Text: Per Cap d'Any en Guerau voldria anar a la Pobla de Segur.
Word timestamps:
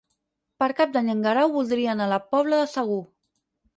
Per 0.61 0.69
Cap 0.79 0.95
d'Any 0.95 1.11
en 1.15 1.21
Guerau 1.27 1.53
voldria 1.57 1.91
anar 1.93 2.07
a 2.09 2.13
la 2.15 2.21
Pobla 2.33 2.63
de 2.63 2.67
Segur. 2.77 2.99